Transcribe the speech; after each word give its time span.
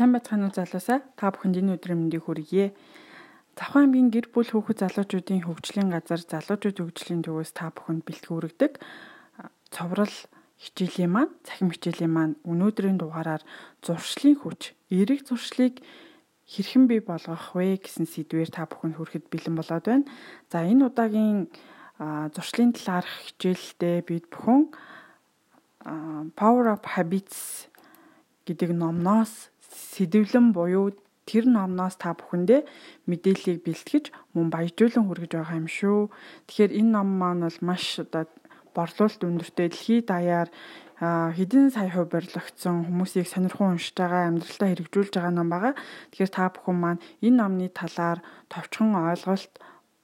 Сайн 0.00 0.16
байцгаана 0.16 0.48
уу 0.48 0.56
залуусаа? 0.56 1.04
Та 1.12 1.28
бүхэнд 1.28 1.60
энэ 1.60 1.76
өдрийн 1.76 2.00
мэндийг 2.00 2.24
хүргье. 2.24 2.72
Завхан 3.52 3.92
аймгийн 3.92 4.08
гэр 4.08 4.32
бүл 4.32 4.48
хүүхэд 4.48 4.80
залуучуудын 4.80 5.44
хөгжлийн 5.44 5.92
газар 5.92 6.24
залуучууд 6.24 6.80
хөгжлийн 6.80 7.20
төвөөс 7.20 7.52
та 7.52 7.68
бүхэнд 7.68 8.08
бэлтгэн 8.08 8.32
хүргэдэг 8.32 8.72
цоврал 9.68 10.16
хичээлийн 10.56 11.12
маань, 11.12 11.36
цахим 11.44 11.68
хичээлийн 11.68 12.12
маань 12.16 12.40
өнөөдрийн 12.48 12.96
дугаараар 12.96 13.44
зуршлын 13.84 14.40
хүч, 14.40 14.72
эерэг 14.88 15.28
зуршлыг 15.28 15.84
хэрхэн 16.48 16.88
бий 16.88 17.04
болгох 17.04 17.52
вэ 17.52 17.84
гэсэн 17.84 18.08
сэдвээр 18.08 18.56
та 18.56 18.64
бүхэнд 18.72 18.96
хүрэхэд 18.96 19.28
бэлэн 19.28 19.52
болоод 19.52 19.84
байна. 19.84 20.08
За 20.48 20.64
энэ 20.64 20.88
удаагийн 20.88 21.52
зуршлын 22.32 22.72
талаарх 22.72 23.36
хичээлдээ 23.36 24.08
бид 24.08 24.32
бүхэн 24.32 24.72
Power 26.40 26.72
of 26.72 26.88
Habits 26.88 27.68
гэдэг 28.48 28.72
номноос 28.72 29.52
сэдвлэн 29.70 30.52
буюу 30.52 30.92
тэр 31.30 31.46
номноос 31.46 31.94
та 31.94 32.18
бүхэндээ 32.18 32.66
мэдээллийг 33.06 33.62
бэлтгэж 33.62 34.04
мөн 34.34 34.50
баяжуулан 34.50 35.06
хүргэж 35.06 35.32
байгаа 35.38 35.56
юм 35.62 35.68
шүү. 35.70 36.10
Тэгэхээр 36.50 36.72
энэ 36.82 36.90
ном 36.90 37.08
маань 37.20 37.46
бол 37.46 37.58
маш 37.62 38.02
одоо 38.02 38.26
борлуулалт 38.74 39.22
өндөртэй 39.22 39.68
дэлхийд 39.70 40.06
даяар 40.10 40.48
хэдэн 41.00 41.70
сая 41.70 41.88
хувь 41.88 42.12
барилгагдсан 42.12 42.84
хүмүүсийг 42.84 43.26
сонирхон 43.30 43.78
уншиж 43.78 43.96
байгаа 43.96 44.28
амьдралтаа 44.28 44.68
хэрэгжүүлж 44.68 45.12
байгаа 45.14 45.32
ном 45.32 45.48
байгаа. 45.48 45.74
Тэгэхээр 46.12 46.32
та 46.34 46.52
бүхэн 46.52 46.76
маань 46.76 47.02
энэ 47.24 47.38
номны 47.38 47.66
талаар 47.72 48.18
товчхон 48.52 48.92
ойлголт 48.98 49.52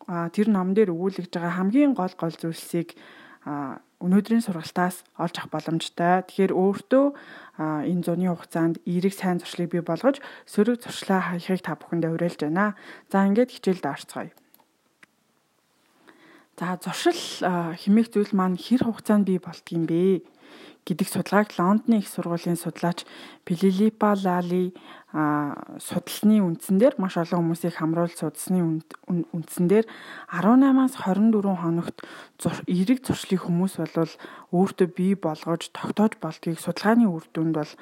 тэр 0.07 0.49
ном 0.49 0.73
дээр 0.73 0.95
өгүүлж 0.95 1.29
байгаа 1.35 1.59
хамгийн 1.59 1.93
гол 1.93 2.15
гол 2.17 2.35
зүйлсийг 2.39 2.95
өнөөдрийн 3.47 4.43
сургалтаас 4.43 5.07
олж 5.17 5.35
авах 5.39 5.51
боломжтой. 5.55 6.27
Тэгэхээр 6.27 6.53
өөртөө 6.53 7.07
энэ 7.89 8.03
зуны 8.05 8.29
хугацаанд 8.29 8.83
эерэг 8.85 9.15
сайн 9.15 9.39
зуршлыг 9.39 9.71
бий 9.71 9.85
болгож 9.87 10.19
сөрөг 10.51 10.83
зуршлаа 10.83 11.33
хаяхыг 11.33 11.63
та 11.63 11.79
бүхэндээ 11.79 12.11
уриалж 12.13 12.41
байна. 12.43 12.75
За 13.09 13.25
ингээд 13.25 13.55
хичээлд 13.55 13.87
орцгоё. 13.87 14.35
За 16.59 16.77
зуршил 16.83 17.21
химээх 17.81 18.09
зүйл 18.13 18.33
маань 18.35 18.59
хэр 18.59 18.85
хугацаанд 18.85 19.25
бий 19.31 19.39
болдгийм 19.41 19.87
бэ 19.89 20.27
гэдэг 20.87 21.09
судалгааг 21.11 21.51
Лондонын 21.59 21.99
их 21.99 22.09
сургуулийн 22.09 22.55
судлаач 22.55 23.03
Пилипа 23.45 24.15
Лали 24.15 24.71
судалсны 25.83 26.39
үндсэн 26.47 26.79
дээр 26.79 26.95
маш 27.03 27.19
олон 27.19 27.43
хүмүүсийг 27.43 27.75
хамруулж 27.75 28.15
судалсны 28.15 28.87
үндсэн 29.11 29.67
дээр 29.67 29.87
18-аас 30.31 30.95
24 31.03 31.59
хоногт 31.59 31.97
эерэг 32.71 33.03
зуршлын 33.03 33.43
хүмүүс 33.43 33.75
бол 33.83 34.13
өөртөө 34.55 34.89
бий 34.95 35.19
болгож 35.19 35.75
тогтоож 35.75 36.15
болдгийг 36.23 36.63
судалгааны 36.63 37.11
үр 37.11 37.27
дүнд 37.35 37.55
бол 37.59 37.73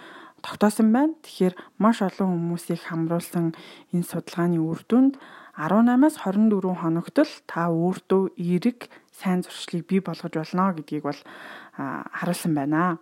тогтоосон 0.41 0.89
байна. 0.93 1.13
Тэгэхээр 1.21 1.55
маш 1.77 2.01
олон 2.01 2.29
хүмүүсийг 2.33 2.81
хамруулсан 2.89 3.53
энэ 3.93 4.09
судалгааны 4.09 4.61
үр 4.65 4.81
дүнд 4.89 5.21
18-аас 5.57 6.19
24 6.25 6.83
хоногт 6.83 7.17
л 7.21 7.35
та 7.47 7.71
өөртөө 7.71 8.35
эерэг 8.37 8.91
сайн 9.15 9.47
зуршлыг 9.47 9.87
бий 9.87 10.01
болгож 10.03 10.35
болно 10.35 10.75
гэдгийг 10.75 11.07
бол 11.07 11.21
харуулсан 11.77 12.55
байна. 12.55 12.99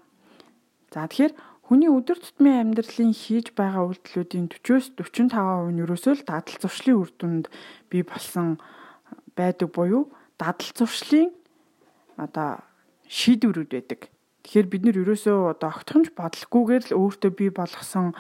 За 0.93 1.09
тэгэхээр 1.09 1.33
Хүний 1.73 1.89
өдөр 1.89 2.21
тутмын 2.21 2.75
амьдралын 2.77 3.17
хийж 3.17 3.57
байгаа 3.57 3.89
үйлдэлүүдийн 3.89 4.51
40-с 4.53 4.93
45% 4.93 5.73
нь 5.73 5.81
ерөөсөө 5.81 6.15
л 6.21 6.29
дадал 6.29 6.59
зуршлын 6.61 7.01
үр 7.01 7.11
дүнд 7.17 7.49
бий 7.89 8.05
болсон 8.05 8.61
байдаг 9.33 9.73
буюу 9.73 10.13
дадал 10.37 10.69
зуршлын 10.77 11.33
одоо 12.21 12.61
шийдвэрүүд 13.09 13.73
байдаг. 13.73 14.13
Тэгэхээр 14.45 14.69
бид 14.69 14.83
нэр 14.85 15.01
ерөөсөө 15.01 15.57
одоо 15.57 15.73
огтхонч 15.73 16.13
бодлохгүйгээр 16.13 16.85
л 16.93 16.97
өөртөө 16.99 17.33
бий 17.41 17.49
болгосон 17.49 18.13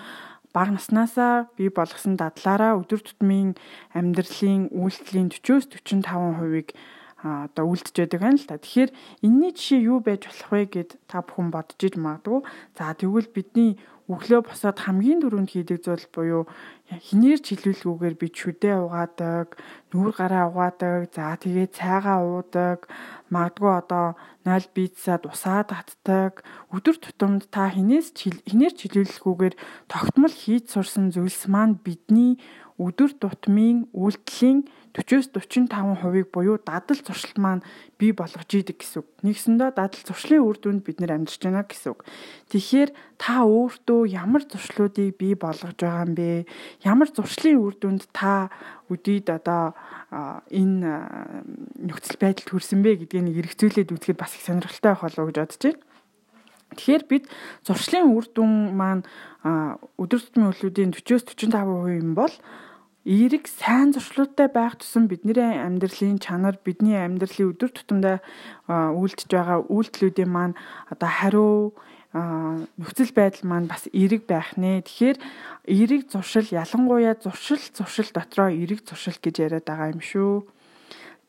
бага 0.56 0.72
наснаасаа 0.72 1.53
бий 1.59 1.69
болгосон 1.69 2.16
дадлаараа 2.16 2.81
өдөр 2.81 3.05
тутмын 3.05 3.53
амьдралын 3.92 4.72
үйлдэлийн 4.72 5.28
40-с 5.28 5.69
45%-ыг 5.77 6.72
одоо 7.23 7.65
үлдэж 7.71 7.94
байдаг 7.94 8.21
байна 8.21 8.38
л 8.38 8.49
та. 8.50 8.59
Тэгэхээр 8.59 8.91
энэний 9.22 9.53
жишээ 9.55 9.81
юу 9.87 9.99
байж 10.03 10.27
болох 10.27 10.50
вэ 10.50 10.62
гэд 10.75 10.91
та 11.06 11.22
бүхэн 11.22 11.49
бодож 11.55 11.81
иж 11.81 11.94
магадгүй. 11.94 12.41
За 12.75 12.91
тэгвэл 12.99 13.31
бидний 13.31 13.78
өглөө 14.10 14.41
босоод 14.50 14.78
хамгийн 14.83 15.22
түрүүнд 15.22 15.55
хийдэг 15.55 15.78
зүйл 15.87 16.06
буюу 16.11 16.43
хинээр 16.91 17.41
чилүүлгүүгээр 17.47 18.16
би 18.19 18.27
чүдээ 18.28 18.77
угаадаг, 18.82 19.56
нүүр 19.94 20.11
гараа 20.12 20.50
угаадаг, 20.50 21.15
за 21.15 21.38
тэгээ 21.38 21.71
цайгаа 21.72 22.21
уудаг, 22.21 22.91
магадгүй 23.32 23.72
одоо 23.72 24.06
0 24.44 24.75
пиццад 24.75 25.25
усаа 25.25 25.62
татдаг. 25.65 26.43
Өдөр 26.75 26.99
тутамд 26.99 27.49
та 27.55 27.71
хинээс 27.71 28.12
хинээр 28.19 28.75
чилүүлгүүгээр 28.75 29.55
тогтмол 29.88 30.34
хийж 30.34 30.75
сурсан 30.75 31.15
зүйлс 31.15 31.47
маань 31.47 31.78
бидний 31.78 32.43
өдөр 32.82 33.15
тутмын 33.22 33.87
үйлдэлийн 33.94 34.66
40-с 34.92 35.32
45%-ыг 35.32 36.28
буюу 36.28 36.60
дадал 36.60 37.00
зуршил 37.00 37.41
маань 37.41 37.64
бий 37.97 38.12
болгож 38.12 38.48
идэг 38.53 38.76
гэсэн 38.76 39.00
үг. 39.00 39.08
Нэгсэндээ 39.25 39.72
дадал 39.72 40.04
зуршлын 40.04 40.44
үр 40.44 40.60
дүнд 40.60 40.84
бид 40.84 41.00
нэр 41.00 41.16
амьдарч 41.16 41.41
байна 41.41 41.64
гэсэн 41.64 41.97
үг. 41.97 42.04
Тэгэхээр 42.53 42.91
та 43.16 43.41
өөртөө 43.48 44.00
ямар 44.12 44.44
зуршлуудыг 44.44 45.16
бий 45.16 45.32
болгож 45.32 45.81
байгаа 45.81 46.04
юм 46.04 46.12
бэ? 46.12 46.44
Ямар 46.84 47.08
зуршлын 47.08 47.56
үр 47.56 47.75
дүнд 47.81 48.04
та 48.12 48.52
өдийд 48.92 49.32
одоо 49.32 49.72
энэ 50.52 50.84
нөхцөл 51.81 52.20
байдалд 52.20 52.52
хүрсэн 52.52 52.84
бэ 52.84 53.08
гэдгийг 53.08 53.48
эргцүүлээд 53.48 53.97
үзэхэд 53.97 54.20
бас 54.20 54.36
их 54.36 54.44
сонирхолтой 54.44 54.92
байх 54.92 55.02
болов 55.08 55.25
уу 55.25 55.28
гэж 55.32 55.38
бодож 55.41 55.62
байна. 55.64 55.81
Тэгэхээр 56.76 57.04
бид 57.08 57.25
зуршлын 57.64 58.12
үр 58.12 58.26
дүн 58.32 58.52
маань 58.76 59.04
өдөр 59.44 60.20
тутмын 60.20 60.52
үйлдэлүүдийн 60.52 60.92
40-с 60.97 61.25
45% 61.28 62.00
юм 62.00 62.12
бол 62.16 62.32
эерэг 63.04 63.50
сайн 63.50 63.92
зуршлуудтай 63.92 64.46
байх 64.46 64.78
тусам 64.78 65.10
бидний 65.10 65.34
амьдралын 65.34 66.22
чанар 66.22 66.58
бидний 66.62 66.94
амьдралын 66.94 67.50
өдөр 67.50 67.70
тутамдаа 67.74 68.22
үйлдэж 68.70 69.26
байгаа 69.26 69.58
үйлдэлүүдийн 69.66 70.30
маань 70.30 70.54
одоо 70.86 71.10
хариу 71.10 71.74
нөхцөл 72.12 73.10
байдал 73.16 73.48
маань 73.48 73.66
бас 73.66 73.88
эерэг 73.90 74.28
байх 74.30 74.54
нэ. 74.54 74.86
Тэгэхээр 74.86 75.18
эерэг 75.66 76.12
зуршил 76.12 76.46
ялангуяа 76.46 77.16
зуршил 77.18 77.62
зуршил 77.74 78.06
дотроо 78.14 78.52
эерэг 78.52 78.86
зуршил 78.86 79.19
гэж 79.19 79.34
яриад 79.50 79.66
байгаа 79.66 79.96
юм 79.96 80.02
шүү. 80.04 80.46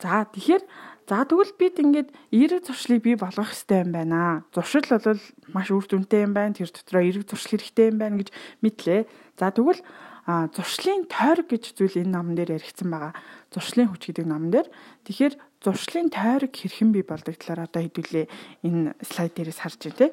За 0.04 0.28
тэгэхээр 0.28 0.64
за 1.08 1.24
тэгвэл 1.24 1.56
бид 1.56 1.80
ингээд 1.80 2.10
эерэг 2.36 2.68
зуршлыг 2.68 3.02
бий 3.02 3.16
болгох 3.16 3.50
хэрэгтэй 3.50 3.82
юм 3.82 3.92
байна. 3.96 4.44
Зуршил 4.52 4.86
бол 4.92 5.24
маш 5.56 5.72
үр 5.72 5.88
дүнтэй 5.88 6.28
юм 6.28 6.36
байна. 6.36 6.54
Тэр 6.54 6.68
дотроо 6.68 7.02
эерэг 7.02 7.32
зуршил 7.32 7.64
хэрэгтэй 7.64 7.88
юм 7.90 7.98
байна 8.04 8.20
гэж 8.20 8.30
мэдлээ. 8.60 9.08
За 9.40 9.56
тэгвэл 9.56 9.80
зуршлын 10.28 11.04
тойрог 11.12 11.52
гэж 11.52 11.76
зүйл 11.76 12.00
энэ 12.00 12.16
номон 12.16 12.36
дээр 12.40 12.56
яригдсан 12.56 12.88
байгаа. 12.88 13.14
Зуршлын 13.52 13.92
хүч 13.92 14.12
гэдэг 14.12 14.28
номон 14.28 14.52
дээр. 14.56 14.68
Тэгэхээр 15.04 15.36
зуршлын 15.60 16.08
тойрог 16.08 16.54
хэрхэн 16.56 16.96
бий 16.96 17.04
болдог 17.04 17.36
талаар 17.36 17.68
одоо 17.68 17.82
хэдүүлээ 17.84 18.26
энэ 18.64 18.96
слайд 19.04 19.36
дээрээс 19.36 19.60
харж 19.64 19.80
байна 19.84 20.00
те. 20.00 20.08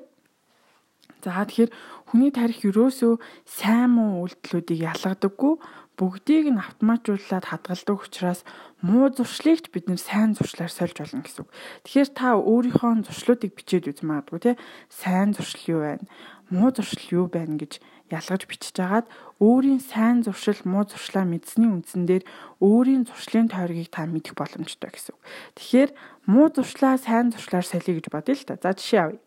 За 1.23 1.45
тэгэхээр 1.45 1.71
хүний 2.11 2.33
тарих 2.33 2.65
юрөөсөө 2.65 3.21
сайн 3.45 3.93
муу 3.95 4.25
үйлдэлүүдийг 4.25 4.89
ялгадаггүй 4.89 5.55
бүгдийг 6.01 6.49
нь 6.49 6.63
автоматжуулаад 6.65 7.45
хадгалдаг 7.45 7.99
учраас 8.01 8.41
муу 8.81 9.13
зуршлыг 9.13 9.69
бид 9.69 9.85
нэр 9.85 10.01
сайн 10.01 10.33
зуршлаар 10.33 10.73
сольж 10.73 10.97
болно 10.97 11.21
гэсэн 11.21 11.45
үг. 11.45 11.53
Тэгэхээр 11.85 12.11
та 12.17 12.41
өөрийнхөө 12.41 13.05
зуршлуудыг 13.05 13.53
бичээд 13.53 13.93
үз 13.93 14.01
магадгүй 14.01 14.41
те. 14.41 14.53
Сайн 14.89 15.37
зуршил 15.37 15.77
юу 15.77 15.81
байна? 15.85 16.09
Муу 16.49 16.73
зуршил 16.73 17.05
юу 17.21 17.27
байна 17.29 17.61
гэж 17.61 17.85
ялгаж 18.11 18.43
бичиж 18.51 18.77
агаад 18.83 19.07
өөрийн 19.39 19.79
сайн 19.79 20.27
зуршил 20.27 20.59
муу 20.67 20.85
зуршлаа 20.85 21.25
мэдсэний 21.25 21.71
үндсэн 21.71 22.05
дээр 22.11 22.25
өөрийн 22.59 23.07
зуршлын 23.07 23.47
тойргийг 23.47 23.89
та 23.95 24.05
мэдэх 24.05 24.35
боломжтой 24.35 24.91
гэсэн 24.91 25.15
үг. 25.15 25.23
Тэгэхээр 25.55 25.91
муу 26.27 26.51
зуршлаа 26.51 26.99
сайн 26.99 27.31
зуршлаар 27.31 27.65
солиё 27.65 28.03
гэж 28.03 28.07
бодъё 28.11 28.35
л 28.35 28.45
та. 28.45 28.59
За 28.59 28.75
жишээ 28.75 29.01
авъя. 29.01 29.23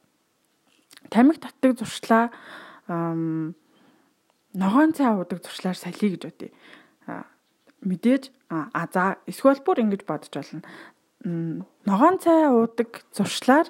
Тамиг 1.07 1.39
татдаг 1.39 1.79
зуршлаа 1.79 2.29
ногоон 4.53 4.91
цай 4.93 5.09
уудаг 5.15 5.39
зуршлаар 5.39 5.77
солиё 5.79 6.19
гэж 6.19 6.21
бодъё. 6.27 6.51
Мэдээж 7.81 8.23
а 8.51 8.83
за 8.91 9.17
эсвэл 9.25 9.63
бүр 9.63 9.81
ингэж 9.87 10.03
бодож 10.03 10.31
болно. 10.35 10.61
Ногоон 11.87 12.19
цай 12.19 12.51
уудаг 12.51 13.07
зуршлаар 13.15 13.67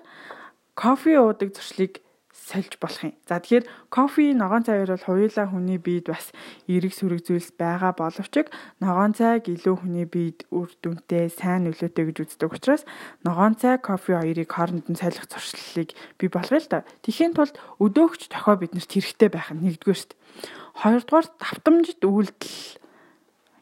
кофе 0.74 1.22
уудаг 1.22 1.54
зуршлыг 1.54 2.02
сольж 2.44 2.76
болох 2.76 3.04
юм. 3.08 3.16
За 3.24 3.40
тэгэхээр 3.40 3.66
кофе, 3.88 4.36
ногоон 4.36 4.68
цай 4.68 4.84
бол 4.84 5.00
хоёулаа 5.00 5.48
хүний 5.48 5.80
биед 5.80 6.12
бас 6.12 6.36
эерэг 6.68 6.92
сүрэг 6.92 7.24
зүйлс 7.24 7.56
байгаа 7.56 7.96
боловч 7.96 8.52
ногоон 8.84 9.16
цайг 9.16 9.48
илүү 9.48 9.76
хүний 9.80 10.04
биед 10.04 10.44
үр 10.52 10.68
дүнтэй, 10.84 11.32
сайн 11.32 11.72
нөлөөтэй 11.72 12.04
гэж 12.12 12.18
үздэг 12.36 12.52
учраас 12.52 12.84
ногоон 13.24 13.56
цай, 13.56 13.80
кофе 13.80 14.20
хоёрыг 14.20 14.52
хооронд 14.52 14.92
нь 14.92 15.00
солих 15.00 15.24
зуршлыг 15.32 15.96
бий 16.20 16.28
болгоё 16.28 16.60
л 16.60 16.68
да. 16.68 16.84
Тэхийн 17.08 17.32
тулд 17.32 17.56
өдөөгч 17.80 18.28
тохио 18.28 18.60
биднэрт 18.60 18.92
хэрэгтэй 18.92 19.30
байх 19.32 19.56
нь 19.56 19.64
нэгдүгээр 19.64 20.00
шүү 20.04 20.12
дээ. 20.12 20.20
Хоёрдугаар 20.84 21.28
давтамжит 21.40 22.02
үйлдэл 22.04 22.84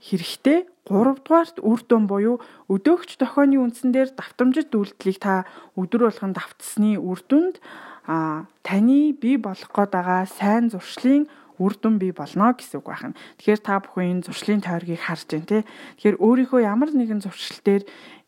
хэрэгтэй. 0.01 0.66
Гуравдугаарт 0.89 1.62
үр 1.62 1.80
дүн 1.86 2.10
буюу 2.10 2.42
өдөөгч 2.66 3.22
тохионы 3.22 3.62
үндсэн 3.62 3.94
дээр 3.94 4.10
давтамжит 4.18 4.74
үйлдэлийг 4.74 5.22
та 5.22 5.45
өдөр 5.78 6.10
болгон 6.10 6.33
давтсны 6.33 6.98
үр 6.98 7.22
дүнд 7.30 7.62
а 8.07 8.45
таны 8.63 9.13
бий 9.13 9.38
болох 9.38 9.69
гээд 9.69 9.92
байгаа 9.92 10.25
сайн 10.25 10.69
зуршлын 10.69 11.30
үр 11.62 11.77
дүн 11.77 12.01
бий 12.01 12.12
болно 12.12 12.53
гэсэн 12.57 12.81
үг 12.81 12.89
байна. 12.89 13.13
Тэгэхээр 13.38 13.62
та 13.62 13.77
бүхэн 13.77 14.09
энэ 14.18 14.25
зуршлын 14.25 14.62
тойргийг 14.65 15.01
харж 15.06 15.30
байна 15.30 15.45
те. 15.45 15.59
Тэгэхээр 16.01 16.18
өөрийнхөө 16.18 16.62
ямар 16.65 16.89
нэгэн 16.89 17.21
зуршил 17.21 17.62
дээр 17.62 17.83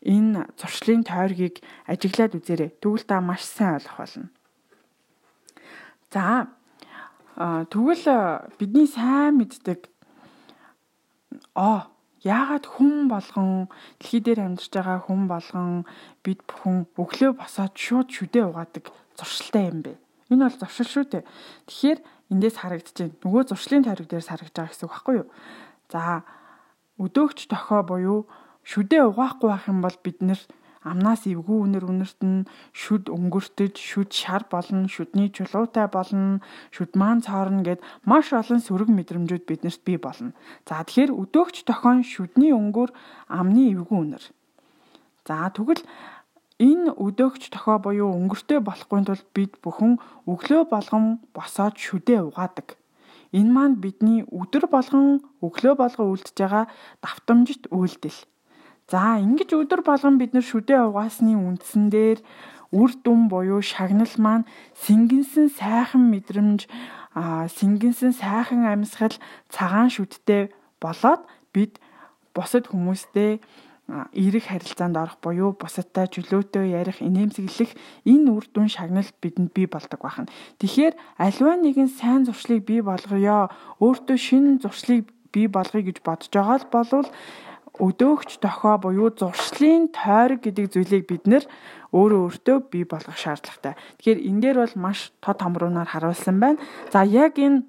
энэ 0.06 0.46
зуршлын 0.54 1.02
тойргийг 1.02 1.58
ажиглаад 1.90 2.38
үзээрэй. 2.38 2.70
Тэгвэл 2.78 3.06
та 3.10 3.18
маш 3.18 3.42
сайн 3.42 3.82
ойлгох 3.82 3.98
болно. 3.98 4.30
За 6.14 6.46
тэгвэл 7.34 8.06
бидний 8.58 8.86
сайн 8.86 9.42
мэддэг 9.42 9.90
аа 11.58 11.90
яагаад 12.22 12.64
хүн 12.70 13.10
болгон 13.10 13.66
дэлхий 13.98 14.22
дээр 14.22 14.46
амьдарч 14.46 14.70
байгаа 14.70 14.98
хүн 15.02 15.26
болгон 15.26 15.84
бид 16.22 16.40
бүхэн 16.46 16.86
өглөө 16.94 17.32
босоод 17.34 17.74
шууд 17.74 18.08
шүдээ 18.14 18.46
угаадаг 18.48 18.84
зуршилтай 19.18 19.64
юм 19.70 19.80
бэ? 19.82 19.92
Энэ 20.30 20.48
бол 20.48 20.58
зуршил 20.58 20.88
шүү 20.90 21.04
дээ. 21.10 21.24
Тэгэхээр 21.68 21.98
эндээс 22.32 22.56
харагдаж 22.58 22.96
байна. 22.96 23.18
Нөгөө 23.22 23.42
зуршлын 23.50 23.84
тойрог 23.84 24.08
дээрс 24.08 24.28
харагдаж 24.30 24.54
байгаа 24.54 24.72
гэсэн 24.72 24.86
үг 24.86 24.92
байхгүй 24.94 25.14
юу? 25.20 25.28
За 25.92 26.02
өдөөгч 26.98 27.38
тохоо 27.50 27.82
буюу 27.84 28.20
шүдээ 28.64 29.02
угаахгүй 29.10 29.48
байх 29.50 29.64
юм 29.68 29.78
бол 29.84 29.96
бид 30.00 30.18
нэр 30.24 30.40
амнаас 30.84 31.24
эвгүй 31.24 31.58
үнэр 31.64 31.84
үнэртэн 31.88 32.44
шүд 32.76 33.08
өнгөртөж 33.08 33.74
шүд 33.80 34.10
шар 34.12 34.44
болно 34.52 34.84
шүдний 34.88 35.32
чулуутай 35.32 35.88
болно 35.88 36.44
шүд 36.70 36.92
маан 37.00 37.24
цоорно 37.24 37.64
гэд 37.64 37.80
маш 38.04 38.32
олон 38.36 38.60
сөрөг 38.60 38.92
мэдрэмжүүд 38.92 39.48
биднэрт 39.48 39.80
бий 39.88 39.96
болно. 39.96 40.36
За 40.68 40.84
тэгэхээр 40.84 41.12
өдөөгч 41.16 41.64
тохон 41.64 42.04
шүдний 42.04 42.52
өнгөөр 42.52 42.92
амны 43.32 43.72
эвгүй 43.72 43.98
үнэр. 44.04 44.24
За 45.24 45.48
тэгвэл 45.48 45.80
Энэ 46.62 46.94
өдөөгч 46.94 47.50
тохоо 47.50 47.82
буюу 47.82 48.14
өнгөртэй 48.14 48.62
болохгүй 48.62 49.00
тулд 49.02 49.26
бид 49.34 49.58
бүхэн 49.58 49.98
өглөө 50.30 50.70
болгон 50.70 51.18
босоод 51.34 51.74
шүдээ 51.74 52.22
угаадаг. 52.30 52.78
Энэ 53.34 53.50
маань 53.50 53.82
бидний 53.82 54.22
өдөр 54.30 54.70
болгон 54.70 55.18
өглөө 55.42 55.74
болгон 55.74 56.14
үлдэж 56.14 56.36
байгаа 56.38 56.64
давтамжит 57.02 57.66
үйлдэл. 57.74 58.22
За 58.86 59.18
ингэж 59.18 59.50
өдөр 59.58 59.82
болгон 59.82 60.14
бид 60.22 60.30
нар 60.30 60.46
шүдээ 60.46 60.86
угаасны 60.86 61.34
үндсэн 61.34 61.90
дээр 61.90 62.22
үр 62.70 62.90
дүн 63.02 63.26
буюу 63.26 63.58
шагнал 63.58 64.14
маань 64.22 64.46
сэнгэнсэн 64.78 65.50
сайхан 65.58 66.06
мэдрэмж 66.06 66.70
а 67.18 67.50
сэнгэнсэн 67.50 68.14
сайхан 68.14 68.62
амьсгал 68.70 69.18
цагаан 69.50 69.90
шүдтэй 69.90 70.54
болоод 70.78 71.26
бид 71.50 71.82
бусад 72.30 72.70
хүмүүстэй 72.70 73.42
эерэг 73.88 74.48
харилцаанд 74.48 74.96
орох 74.96 75.20
буюу 75.20 75.52
бусадтай 75.52 76.08
чөлөөтэй 76.08 76.72
ярих, 76.72 77.04
инээмсэглэх 77.04 77.76
энэ 78.08 78.28
үр 78.32 78.44
дүн 78.48 78.72
шагнал 78.72 79.04
бидэнд 79.20 79.52
бий 79.52 79.68
болдог 79.68 80.00
байна. 80.00 80.32
Тэгэхээр 80.56 80.94
альва 81.20 81.52
нэгэн 81.60 81.92
сайн 81.92 82.24
зуршлыг 82.24 82.64
бий 82.64 82.80
болгоё, 82.80 83.52
өөртөө 83.84 84.16
шинэ 84.16 84.64
зуршлыг 84.64 85.12
бий 85.28 85.52
болгоё 85.52 85.84
гэж 85.84 86.00
бодож 86.00 86.32
байгаа 86.32 86.58
л 86.64 86.72
болвол 86.72 87.08
өдөөгч 87.74 88.38
дохоо 88.38 88.78
буюу 88.78 89.10
зуршлын 89.10 89.90
тойрог 89.90 90.46
гэдэг 90.46 90.70
зүйлийг 90.70 91.04
бид 91.10 91.26
нэр 91.26 91.44
өөрөө 91.90 92.20
өөртөө 92.30 92.56
бий 92.70 92.84
болгох 92.86 93.18
шаардлагатай. 93.18 93.74
Тэгэхээр 93.98 94.20
энэ 94.30 94.40
дээр 94.40 94.58
бол 94.62 94.74
маш 94.78 95.10
тод 95.18 95.42
томруунаар 95.42 95.90
харуулсан 95.90 96.38
байна. 96.38 96.62
За 96.94 97.02
яг 97.02 97.34
энэ 97.34 97.66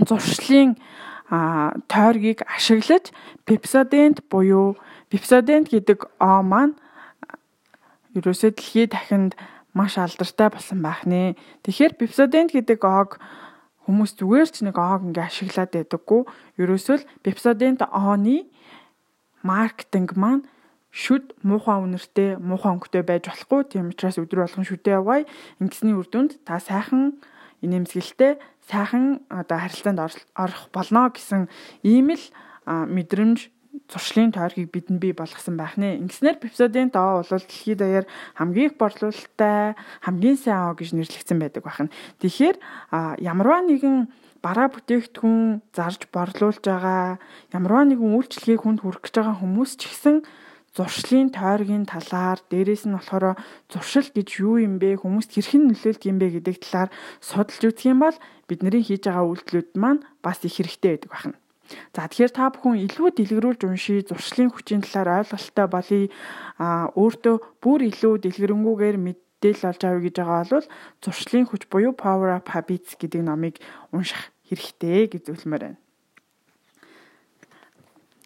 зуршлын 0.00 0.80
тойргийг 1.28 2.40
ашиглаж 2.48 3.12
пепсодент 3.44 4.24
буюу 4.32 4.80
Пепсодент 5.08 5.72
гэдэг 5.72 6.08
О 6.20 6.44
маань 6.44 6.76
ерөөсөө 8.12 8.52
дэлхий 8.56 8.86
дахинд 8.86 9.32
маш 9.72 9.96
алдартай 9.96 10.48
болсон 10.52 10.82
байх 10.82 11.06
нэ. 11.08 11.36
Тэгэхээр 11.64 11.96
Pepsodent 11.96 12.52
гэдэг 12.52 12.80
Ог 12.84 13.16
хүмүүс 13.88 14.20
зүгээр 14.20 14.48
ч 14.52 14.56
нэг 14.66 14.76
Ог 14.76 15.06
ингээ 15.08 15.28
ашиглаад 15.28 15.70
байдаггүй. 15.72 16.22
Ерөөсөө 16.60 16.96
л 17.00 17.08
Pepsodent 17.24 17.80
О-ны 17.88 18.48
маркетинг 19.40 20.12
маань 20.18 20.44
шүд 20.90 21.36
муухай 21.46 21.78
үнэртэй, 21.78 22.36
муухай 22.42 22.74
өнгөтэй 22.74 23.04
байж 23.06 23.28
болохгүй. 23.28 23.60
Тийм 23.70 23.92
учраас 23.92 24.18
өдөр 24.18 24.44
болгон 24.44 24.66
шүдээ 24.66 24.98
яваа. 24.98 25.24
Ингэсний 25.62 25.94
үр 25.94 26.08
дүнд 26.10 26.42
та 26.42 26.58
сайхан 26.58 27.20
инээмсэгэлтэй, 27.62 28.40
сайхан 28.66 29.22
одоо 29.30 29.56
харилцаанд 29.62 30.00
орох 30.34 30.68
болно 30.74 31.12
гэсэн 31.12 31.46
ийм 31.84 32.16
л 32.16 32.24
мэдрэмж 32.66 33.52
зуршлын 33.88 34.32
тойргийг 34.36 34.68
бидэнд 34.68 35.00
бий 35.00 35.16
болгосон 35.16 35.56
байх 35.56 35.80
нэ. 35.80 35.96
Ингэснээр 36.04 36.36
Pepsodent 36.36 36.92
Oo 36.94 37.24
бол 37.24 37.44
дэлхийд 37.44 37.80
даяар 37.80 38.06
хамгийн 38.36 38.70
их 38.72 38.76
борлуулалттай, 38.76 39.74
хамгийн 40.04 40.36
сайн 40.36 40.68
оо 40.68 40.74
гэж 40.76 40.92
нэрлэгдсэн 40.92 41.38
байдаг 41.40 41.64
байна. 41.64 41.88
Тэгэхээр 42.20 42.56
ямарваа 43.24 43.64
нэгэн 43.64 44.12
бараа 44.44 44.68
бүтээгдэхүүн 44.70 45.64
зарж 45.72 46.06
борлуулж 46.12 46.62
байгаа, 46.62 47.18
ямарваа 47.56 47.84
нэгэн 47.88 48.12
үйлчлэгийг 48.12 48.62
хүнд 48.62 48.80
хүргэх 48.84 49.08
гэж 49.08 49.14
байгаа 49.18 49.36
хүмүүс 49.40 49.72
ч 49.80 49.82
гэсэн 49.88 50.16
зуршлын 50.76 51.32
тойргийн 51.34 51.88
талаар 51.88 52.38
дээрэс 52.52 52.86
нь 52.86 52.94
болохоор 52.94 53.34
зуршил 53.72 54.08
гэж 54.14 54.28
юу 54.38 54.62
юм 54.62 54.78
бэ 54.78 55.00
хүмүүст 55.02 55.34
хэрхэн 55.34 55.64
нөлөөлдөг 55.74 56.06
юм 56.06 56.18
бэ 56.22 56.26
гэдэг 56.38 56.56
талаар 56.62 56.90
судалж 57.18 57.62
үзэх 57.66 57.90
юм 57.90 57.98
бол 58.04 58.16
бидний 58.46 58.84
хийж 58.84 59.02
байгаа 59.08 59.26
үйлдэлүүд 59.26 59.70
маань 59.74 60.06
бас 60.22 60.38
их 60.46 60.54
хэрэгтэй 60.54 60.90
байдаг 60.94 61.10
байна. 61.10 61.36
За 61.92 62.08
тэгэхээр 62.08 62.32
та 62.32 62.48
бүхэн 62.48 62.80
илүү 62.88 63.08
дэлгэрүүлж 63.12 63.60
уншия, 63.68 64.00
зуршлын 64.00 64.48
хүчийн 64.52 64.82
талаар 64.84 65.20
ойлголттой 65.20 65.66
болъё. 65.68 66.08
А 66.56 66.88
өөртөө 66.96 67.36
бүр 67.60 67.80
илүү 67.92 68.14
дэлгэрэнгүйгээр 68.24 68.96
мэдээлэл 68.96 69.68
олж 69.68 69.82
авъя 69.84 70.02
гэж 70.08 70.16
байгаа 70.16 70.44
бол 70.48 70.66
зуршлын 71.04 71.44
хүч 71.48 71.62
буюу 71.68 71.92
Power 71.92 72.32
Up 72.32 72.48
Habits 72.48 72.96
гэдэг 72.96 73.20
номыг 73.20 73.60
унших 73.92 74.32
хэрэгтэй 74.48 75.12
гэж 75.12 75.22
зөвлөмөр 75.28 75.62
байна. 75.68 75.80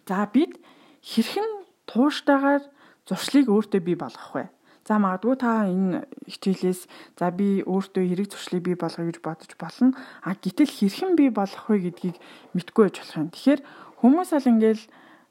За 0.07 0.23
бид 0.27 0.55
хэрхэн 1.03 1.67
тууштайгаар 1.87 2.63
зуршлыг 3.07 3.51
өөртөө 3.51 3.81
бий 3.83 3.95
болгох 3.99 4.31
вэ? 4.35 4.47
За 4.83 4.99
магадгүй 4.99 5.35
та 5.39 5.63
энэ 5.63 6.03
хичээлээс 6.27 6.81
за 7.15 7.31
би 7.31 7.63
өөртөө 7.63 8.03
хэрэг 8.03 8.27
зуршлыг 8.27 8.61
бий 8.67 8.75
болгоё 8.75 9.07
гэж 9.07 9.17
бодож 9.23 9.51
болно. 9.55 9.95
А 10.27 10.35
гэтэл 10.35 10.67
хэрхэн 10.67 11.15
бий 11.15 11.31
болгох 11.31 11.71
вэ 11.71 11.87
гэдгийг 11.87 12.19
мэдгүй 12.51 12.91
байж 12.91 12.99
болох 12.99 13.15
юм. 13.15 13.31
Тэгэхээр 13.31 13.61
хүмүүс 14.03 14.29
аль 14.35 14.51
ингээл 14.51 14.83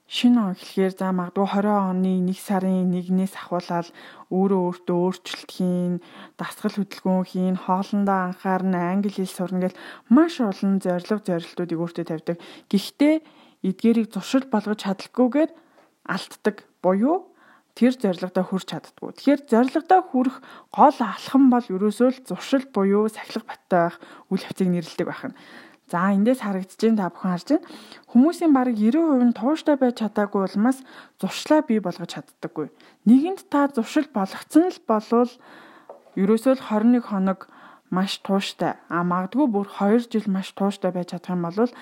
шинэ 0.08 0.40
он 0.40 0.52
эхлэхээр 0.56 0.92
за 0.96 1.12
магадгүй 1.12 1.46
20 1.52 1.68
оны 1.68 2.12
1 2.32 2.32
сарын 2.32 2.96
1-ээс 2.96 3.34
ахуулаад 3.36 3.88
өөрөө 4.32 4.60
өөртөө 4.72 4.98
өөрчлөлт 5.04 5.50
хийн, 5.52 5.94
дасгал 6.40 6.72
хөдөлгөөн 6.72 7.24
хийн, 7.28 7.56
хоолндоо 7.60 8.32
анхаарна, 8.32 8.92
англи 8.92 9.12
хэл 9.12 9.28
сурна 9.28 9.68
гэл 9.68 9.80
маш 10.08 10.40
олон 10.40 10.80
зорилго 10.80 11.20
зорилтуудыг 11.28 11.76
өөртөө 11.80 12.04
тавьдаг. 12.08 12.36
Гэхдээ 12.72 13.14
эдгээрийг 13.68 14.08
зуршил 14.12 14.48
болгож 14.48 14.80
чадлаггүйгээр 14.84 15.50
алддаг. 16.08 16.56
Буюу 16.84 17.31
тэр 17.74 17.92
зорилгодоо 17.96 18.44
хүрч 18.44 18.66
чаддгүй. 18.68 19.10
Тэгэхээр 19.16 19.40
зорилгодоо 19.48 20.00
хүрэх 20.04 20.36
гол 20.72 20.98
алхам 21.00 21.48
бол 21.48 21.64
ерөөсөө 21.64 22.08
л 22.12 22.24
зуршил 22.28 22.64
буюу 22.68 23.08
сахилга 23.08 23.48
баттай 23.48 23.80
байх 23.88 23.96
үйл 24.28 24.44
явцыг 24.44 24.68
нэрлэдэг 24.68 25.08
байна. 25.08 25.36
За 25.88 26.12
эндээс 26.12 26.40
харагдаж 26.40 26.80
байна 26.80 27.00
та 27.00 27.12
бүхэн 27.12 27.32
харж 27.32 27.48
байна. 27.52 27.68
Хүмүүсийн 28.12 28.52
бараг 28.52 28.76
90% 28.76 29.24
нь 29.28 29.36
тууштай 29.36 29.76
байж 29.80 29.94
чадаагүй 30.00 30.40
улмаас 30.48 30.78
зуршлаа 31.20 31.60
бий 31.64 31.80
болгож 31.80 32.12
чаддаггүй. 32.12 32.68
Нэгэнд 33.08 33.40
та 33.52 33.68
зуршил 33.72 34.08
болгоцсон 34.12 34.72
л 34.72 34.80
болвол 34.88 35.32
ерөөсөө 36.16 36.54
л 36.56 36.64
21 36.64 37.08
хоног 37.08 37.48
маш 37.92 38.20
тууштай. 38.24 38.80
А 38.88 39.04
магадгүй 39.04 39.46
бүр 39.52 39.68
2 39.68 40.08
жил 40.12 40.28
маш 40.32 40.52
тууштай 40.56 40.92
байж 40.92 41.12
чадах 41.12 41.36
юм 41.36 41.44
бол 41.44 41.72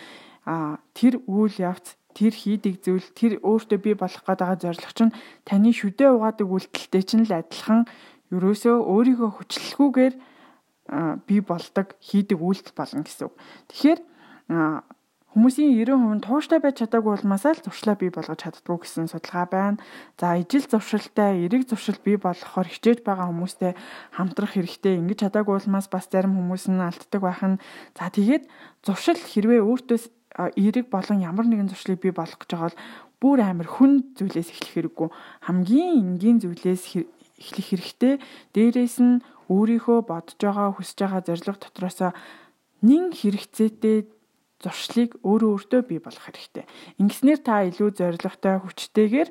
а 0.47 0.83
тэр 0.95 1.23
үйл 1.31 1.55
явц 1.61 1.95
тэр 2.15 2.33
хийдэг 2.35 2.75
зүйл 2.85 3.09
тэр 3.15 3.33
өөртөө 3.45 3.79
бий 3.81 3.95
болох 3.95 4.23
гээд 4.25 4.41
байгаа 4.41 4.59
зорилго 4.59 4.93
чинь 4.95 5.17
таны 5.45 5.71
шүдээ 5.71 6.11
угаадаг 6.11 6.49
үйлдэлтэй 6.49 7.03
чинь 7.07 7.27
л 7.27 7.33
адилхан 7.39 7.87
ерөөсөө 8.35 8.77
өөрийгөө 8.87 9.31
хүчлэлгүйгээр 9.37 10.15
бий 11.27 11.41
болдог 11.41 11.95
хийдэг 12.03 12.39
үйлдэл 12.39 12.75
болно 12.75 13.03
гэсэн 13.07 13.31
үг. 13.31 13.35
Тэгэхээр 13.71 14.01
хүмүүсийн 15.31 15.71
90% 15.87 16.19
нь 16.19 16.25
тууштай 16.27 16.59
байж 16.59 16.83
чадаагүй 16.83 17.23
улмаасаа 17.23 17.55
л 17.55 17.63
зуршлаа 17.63 17.95
бий 17.95 18.11
болгож 18.11 18.43
чаддгүй 18.43 18.83
гэсэн 18.83 19.07
судалгаа 19.07 19.47
байна. 19.47 19.79
За 20.19 20.35
ижил 20.35 20.67
зуршилтай, 20.67 21.47
эрэг 21.47 21.71
зуршил 21.71 22.03
бий 22.03 22.19
болгохоор 22.19 22.67
хичээж 22.67 23.07
байгаа 23.07 23.31
хүмүүстэй 23.31 23.79
хамтрах 24.11 24.59
хэрэгтэй. 24.59 24.99
Ингэж 24.99 25.31
чадаагүй 25.31 25.63
улмаас 25.63 25.87
бас 25.87 26.11
зарим 26.11 26.35
хүмүүс 26.35 26.67
нь 26.75 26.83
алддаг 26.83 27.23
байх 27.23 27.43
нь. 27.47 27.63
За 27.95 28.11
тэгээд 28.11 28.51
зуршил 28.83 29.23
хэрвээ 29.23 29.63
өөртөө 29.63 29.99
эерэг 30.37 30.87
болон 30.91 31.19
ямар 31.21 31.47
нэгэн 31.47 31.71
зуршлыг 31.71 32.01
бий 32.01 32.15
болгох 32.15 32.39
гэж 32.39 32.51
байгаа 32.55 32.71
бол 32.71 32.81
бүр 33.21 33.39
амар 33.43 33.69
хүн 33.69 34.15
зүйлээс 34.17 34.51
эхлэх 34.55 34.75
хэрэггүй 34.75 35.09
хамгийн 35.45 35.91
энгийн 36.17 36.39
зүйлээс 36.41 36.85
эхлэх 37.41 37.67
хэрэгтэй. 37.73 38.15
Дээрээс 38.55 38.97
нь 39.01 39.25
өөрийнхөө 39.51 39.99
бодож 40.07 40.39
байгаа 40.39 40.73
хүсэж 40.77 40.99
байгаа 41.03 41.23
зорилго 41.27 41.59
дотроос 41.59 41.99
нэн 42.81 43.13
хэрэгцээтэй 43.13 44.09
зуршлыг 44.61 45.17
өөрөө 45.25 45.51
өөртөө 45.57 45.81
бий 45.89 46.01
болгох 46.01 46.25
хэрэгтэй. 46.29 46.65
Ингэснээр 47.01 47.41
та 47.41 47.65
илүү 47.65 47.89
зорилготой 47.97 48.57
хүчтэйгээр 48.61 49.29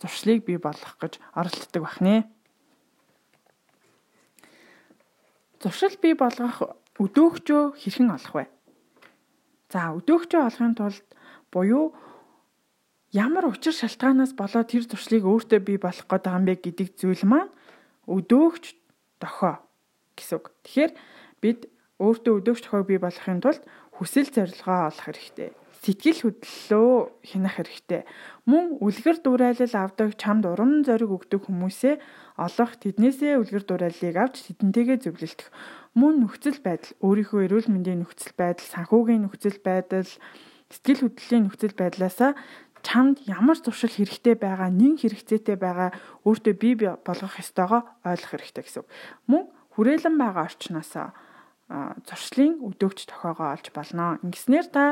зуршлыг 0.00 0.40
бий 0.48 0.56
болгох 0.56 0.96
гэж 1.00 1.20
оролддог 1.36 1.82
бахнэ. 1.84 2.24
Зуршил 5.60 5.96
бий 6.00 6.16
болгох 6.16 6.80
өдөөгчөө 6.96 7.76
хэрхэн 7.76 8.08
олох 8.16 8.32
вэ? 8.32 8.44
За 9.70 9.94
өдөөгчөө 9.94 10.40
олохын 10.50 10.74
тулд 10.74 11.06
буюу 11.54 11.94
ямар 13.14 13.46
учир 13.46 13.74
шалтгаанаас 13.74 14.34
болоод 14.34 14.70
тэр 14.70 14.84
туршлыг 14.86 15.22
өөртөө 15.22 15.60
бий 15.62 15.78
болох 15.78 16.06
гээд 16.10 16.24
байгаа 16.26 16.38
юм 16.42 16.46
бэ 16.46 16.54
гэдэг 16.58 16.88
зүйл 16.98 17.24
маань 17.26 17.50
өдөөгч 18.10 18.64
дохоо 19.22 19.62
гэсэн 20.18 20.36
үг. 20.38 20.46
Тэгэхээр 20.66 20.92
бид 21.42 21.60
өөртөө 22.02 22.32
өдөөгч 22.38 22.62
дохойг 22.66 22.86
бий 22.90 23.00
болохын 23.02 23.42
тулд 23.42 23.62
хүсэл 23.94 24.28
зорилгоо 24.34 24.90
олох 24.90 25.06
хэрэгтэй 25.06 25.50
сэтгэл 25.80 26.20
хөдлөлөө 26.28 27.24
хянах 27.24 27.56
хэрэгтэй. 27.56 28.04
Мөн 28.44 28.76
үлгэр 28.84 29.24
дуурайлал 29.24 29.74
авдаг 29.80 30.12
чамд 30.20 30.44
урам 30.44 30.84
зориг 30.84 31.08
өгдөг 31.08 31.48
хүмүүсээ 31.48 31.96
олох, 32.36 32.76
тэднээсээ 32.84 33.40
үлгэр 33.40 33.64
дуурайллыг 33.64 34.16
авч 34.20 34.44
тэдэнтэйгээ 34.44 34.98
зөвлөлдөх. 35.08 35.48
Мөн 35.98 36.22
нөхцөл 36.22 36.62
байдал, 36.62 36.94
өөрийнхөө 37.02 37.50
эрүүл 37.50 37.68
мэндийн 37.70 38.06
нөхцөл 38.06 38.34
байдал, 38.38 38.62
санхүүгийн 38.62 39.26
нөхцөл 39.26 39.58
байдал, 39.58 40.06
сэтгэл 40.70 41.02
хөдлөлийн 41.10 41.44
нөхцөл 41.50 41.74
байдлаасаа 41.74 42.38
чамд 42.86 43.20
ямар 43.26 43.58
зуршил 43.58 43.90
хэрэгтэй 43.90 44.38
байгаа, 44.38 44.70
нэн 44.70 44.96
хэрэгцээтэй 45.02 45.56
байгаа 45.58 45.90
өөртөө 46.24 46.54
бий 46.56 46.74
болгох 46.78 47.36
ёстойгоо 47.42 47.82
ойлгох 48.06 48.30
хэрэгтэй 48.32 48.64
гэсэн. 48.64 48.86
Мөн 49.28 49.50
хүрээлэн 49.74 50.16
байгаа 50.16 50.48
орчноосоо 50.48 51.12
зуршлын 51.70 52.58
өдөөгч 52.66 53.06
тохиогоо 53.06 53.54
олж 53.54 53.70
болно. 53.70 54.18
Ингэснээр 54.26 54.66
та 54.74 54.84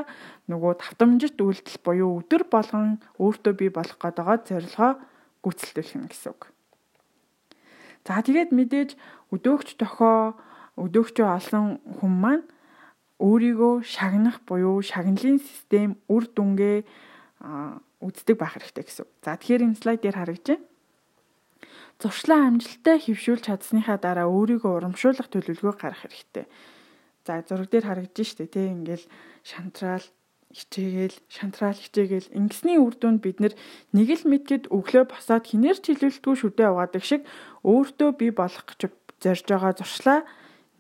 нөгөө 0.47 0.79
тавтамжит 0.79 1.35
үйлдэл 1.43 1.83
буюу 1.83 2.23
өдөр 2.23 2.47
болгон 2.47 3.03
өөртөө 3.19 3.55
бий 3.59 3.71
болох 3.75 3.99
гэдэг 3.99 4.47
зорилгоо 4.47 4.93
гүйцэлдүүлэх 5.43 6.07
гэсэн 6.07 6.31
үг. 6.39 6.43
За 8.07 8.23
тэгээд 8.23 8.55
мэдээж 8.55 8.91
өдөөгч 9.35 9.75
тохио 9.75 10.39
өдөөгчөө 10.79 11.27
олсон 11.27 11.83
хүн 11.99 12.15
маань 12.23 12.45
өөрийгөө 13.19 13.83
шагнах 13.83 14.39
буюу 14.47 14.79
шагналын 14.83 15.43
систем 15.43 15.99
үр 16.07 16.31
дүнгээ 16.31 16.87
үздэг 17.99 18.37
байх 18.39 18.55
хэрэгтэй 18.55 18.85
гэсэн. 18.87 19.07
За 19.27 19.35
тэгэхээр 19.35 19.67
энэ 19.67 19.81
слайд 19.83 20.01
дээр 20.07 20.19
харагдаж 20.23 20.47
байна. 20.55 20.67
Зуршлаа 21.99 22.47
амжилттай 22.47 23.03
хөвшүүлж 23.03 23.43
чадсныхаа 23.51 23.99
дараа 23.99 24.31
өөрийгөө 24.31 24.71
урамшуулах 24.71 25.27
төлөвлөгөө 25.35 25.75
гаргах 25.83 26.07
хэрэгтэй. 26.07 26.47
За 27.27 27.43
зураг 27.43 27.69
дээр 27.75 27.91
харагдаж 27.91 28.23
штэ 28.23 28.47
тий 28.47 28.71
ингээл 28.71 29.03
шантраал 29.43 30.07
хичээгээл 30.55 31.17
шантраал 31.27 31.75
хичээгээл 31.75 32.33
ингэсний 32.39 32.79
үр 32.79 32.95
дүнд 32.95 33.21
бид 33.21 33.43
нэг 33.43 34.09
л 34.15 34.25
мэдгэд 34.31 34.71
өглөө 34.71 35.05
босоод 35.11 35.45
хинээр 35.45 35.77
ч 35.83 35.93
хилүүлдэггүй 35.93 36.35
шүдэ 36.39 36.65
угаадаг 36.71 37.05
шиг 37.05 37.27
өөртөө 37.67 38.11
бий 38.17 38.33
болох 38.33 38.65
гэж 38.65 38.95
зорж 39.21 39.45
байгаа 39.45 39.75
зуршлаа 39.77 40.19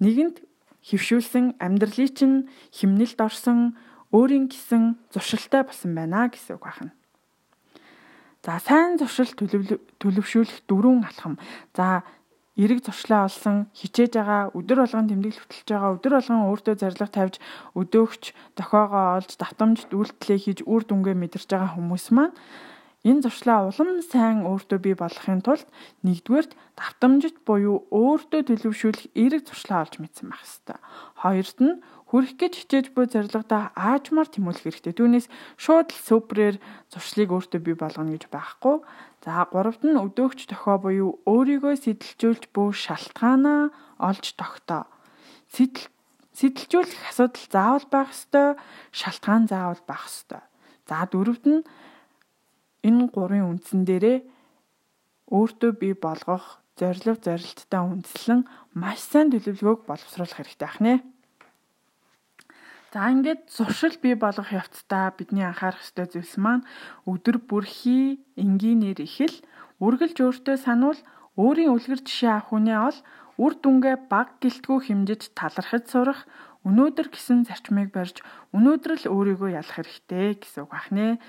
нэгэнд 0.02 0.42
хөвшүүлсэн 0.88 1.58
амьдралыг 1.58 2.10
чинь 2.14 2.48
химнэлд 2.72 3.18
орсон 3.18 3.76
өөрийн 4.14 4.48
гисэн 4.48 4.96
зуршилтай 5.12 5.62
болсон 5.66 5.92
байна 5.94 6.30
гэсэн 6.32 6.56
үг 6.56 6.64
байна. 6.64 6.92
За 8.44 8.56
сайн 8.62 8.96
зуршил 8.96 9.28
төлөвшүүлэх 10.00 10.64
дөрвөн 10.70 11.04
алхам. 11.04 11.36
За 11.76 12.06
эрэг 12.58 12.82
зуршлаа 12.82 13.28
олсон 13.28 13.70
хичээж 13.74 14.18
байгаа 14.18 14.42
өдөр 14.56 14.78
болгон 14.82 15.06
тэмдэглэл 15.10 15.42
хөтлөж 15.44 15.68
байгаа 15.68 15.94
өдөр 15.94 16.12
болгон 16.18 16.40
өөртөө 16.50 16.74
зорилго 16.80 17.08
тавьж 17.12 17.34
өдөөгч 17.78 18.22
дохоогоо 18.58 19.06
олж 19.22 19.30
давтамжт 19.38 19.90
үйлдэлээ 19.94 20.38
хийж 20.42 20.58
үр 20.66 20.82
дүнгээ 20.82 21.16
мэдэрч 21.18 21.46
байгаа 21.50 21.78
хүмүүс 21.78 22.06
маань 22.10 22.34
энэ 23.06 23.22
зуршлаа 23.22 23.70
улам 23.70 24.02
сайн 24.02 24.42
өөртөө 24.42 24.78
бий 24.82 24.96
болгохын 24.98 25.42
тулд 25.46 25.68
нэгдүгээрт 26.02 26.52
давтамжт 26.74 27.36
буюу 27.46 27.86
өөртөө 27.94 28.42
төлөвшүүлэх 28.50 29.14
эрэг 29.14 29.46
зуршлаа 29.46 29.86
олж 29.86 30.02
мэдсэн 30.02 30.26
байх 30.26 30.42
хэрэгтэй. 30.42 30.78
Хоёрт 31.22 31.58
нь 31.62 31.78
хүрэх 32.10 32.34
гэж 32.40 32.52
хичээж 32.58 32.86
буй 32.96 33.06
зорилгодоо 33.06 33.70
аажмаар 33.76 34.28
тэмүүлэх 34.32 34.64
хэрэгтэй. 34.66 34.94
Түүнээс 34.98 35.26
шууд 35.60 35.94
л 35.94 36.04
супрээр 36.08 36.56
зуршлыг 36.90 37.30
өөртөө 37.30 37.60
бий 37.62 37.76
болгоно 37.78 38.16
гэж 38.18 38.32
байхгүй. 38.34 38.82
За 39.22 39.46
гуравт 39.46 39.84
нь 39.86 39.94
өдөөгч 39.94 40.50
тохио 40.50 40.80
буюу 40.82 41.20
өөрийгөө 41.28 41.74
сэтэлжүүлж 41.78 42.50
буй 42.50 42.72
шалтгаанаа 42.72 43.70
олж 44.00 44.26
тогтоо. 44.40 44.88
Сэтэл 45.52 45.86
сэтэлжүүлэх 46.32 47.02
асуудал 47.12 47.46
заавал 47.52 47.86
байх 47.92 48.10
ёстой, 48.14 48.48
шалтгаан 48.94 49.44
заавал 49.46 49.82
байх 49.84 50.08
ёстой. 50.08 50.42
За 50.88 51.04
дөрөвт 51.04 51.44
нь 51.44 51.60
энэ 52.86 53.08
гурван 53.14 53.58
үндсэн 53.58 53.82
дээрээ 53.88 54.18
өөртөө 55.32 55.70
бий 55.80 55.94
болгох 55.94 56.62
зорилго 56.78 57.18
зорилттой 57.18 57.82
үндэслэн 57.82 58.40
маш 58.78 59.00
сайн 59.02 59.28
төлөвлөгөөг 59.34 59.80
боловсруулах 59.86 60.38
хэрэгтэй 60.38 60.68
ахнаа. 60.68 60.98
За 62.92 63.10
ингээд 63.12 63.52
зуршил 63.52 63.96
бий 64.00 64.14
болгох 64.14 64.48
явцдаа 64.48 65.12
бидний 65.12 65.44
анхаарах 65.44 65.84
ёстой 65.84 66.06
зүйлс 66.08 66.40
маань 66.40 66.64
өдөр 67.04 67.36
бүрхий 67.44 68.24
энгийнээр 68.40 69.04
ихэл 69.04 69.36
үргэлж 69.84 70.16
өөртөө 70.24 70.56
сануул 70.56 71.00
өөрийн 71.36 71.74
үлгэр 71.76 72.00
жишээ 72.00 72.32
авах 72.32 72.50
үнэ 72.56 72.74
ол 72.88 72.98
үр 73.44 73.52
дүнгээ 73.60 73.96
баг 74.08 74.40
гэлтгүү 74.40 74.78
хэмжиж 74.88 75.36
талархаж 75.36 75.84
сурах 75.92 76.20
өнөөдөр 76.64 77.12
гисэн 77.12 77.44
зарчмыг 77.44 77.92
барьж 77.92 78.24
өнөөдөр 78.56 78.92
л 78.98 79.04
өөрийгөө 79.12 79.50
ялах 79.60 79.74
хэрэгтэй 79.78 80.40
гэсэн 80.40 80.64
үг 80.64 80.72
бахнэ. 80.72 81.20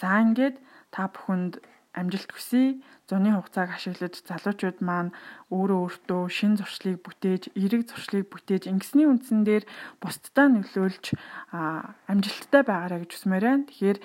За 0.00 0.22
ингээд 0.22 0.56
та 0.94 1.08
бүхэнд 1.12 1.60
амжилт 1.98 2.30
хүсье. 2.30 2.78
Зуны 3.08 3.32
хугацааг 3.34 3.74
ашиглаж 3.74 4.22
залуучууд 4.22 4.78
маань 4.84 5.10
өөрөө 5.50 5.78
өөртөө 5.88 6.22
шин 6.28 6.54
зуршлыг 6.60 7.00
бүтээж, 7.02 7.56
эерэг 7.56 7.88
зуршлыг 7.88 8.28
бүтээж 8.30 8.68
ингэсний 8.70 9.08
үндсэн 9.08 9.42
дээр 9.48 9.64
бусдаа 9.98 10.46
нөлөөлж 10.52 11.16
амжилттай 11.50 12.62
байгаарай 12.62 13.02
гэж 13.02 13.10
хүсмээр 13.16 13.44
байна. 13.48 13.66
Тэгэхээр 13.66 13.98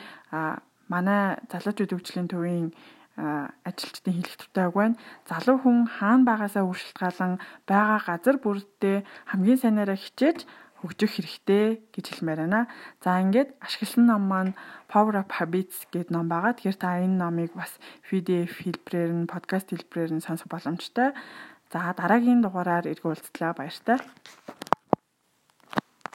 манай 0.89 1.21
залуучууд 1.51 1.91
хөгжлийн 1.93 2.31
төвийн 2.31 2.67
ажилчдын 3.17 4.15
хэлэх 4.17 4.37
тутайг 4.41 4.73
байна. 4.73 4.97
Залуу 5.29 5.57
хүн 5.61 5.85
хаана 5.85 6.25
байгаасаа 6.25 6.65
үршилтгаалan 6.65 7.37
байгаа 7.69 7.99
газар 8.09 8.37
бүрдээ 8.41 9.05
хамгийн 9.29 9.61
сайнаараа 9.61 9.99
хичээж 9.99 10.49
хөгжих 10.83 11.15
хэрэгтэй 11.15 11.79
гэж 11.95 12.05
хэлмээр 12.11 12.43
байна. 12.43 12.67
За 12.99 13.23
ингээд 13.23 13.55
ашигласан 13.63 14.11
ном 14.11 14.27
маань 14.27 14.51
Power 14.91 15.15
Up 15.23 15.31
Habits 15.39 15.87
гэдэг 15.89 16.11
ном 16.11 16.27
байгаа. 16.27 16.53
Тэгэхээр 16.59 16.77
та 16.77 16.99
энэ 16.99 17.15
номыг 17.23 17.55
бас 17.55 17.79
PDF 18.03 18.67
хэлбэрээр 18.67 19.11
нь, 19.23 19.31
подкаст 19.31 19.71
хэлбэрээр 19.71 20.19
нь 20.19 20.25
сонсох 20.27 20.51
боломжтой. 20.51 21.15
За 21.71 21.95
дараагийн 21.95 22.43
дугаараар 22.43 22.91
эргүүлцлээ 22.91 23.55
баяртай. 23.55 23.97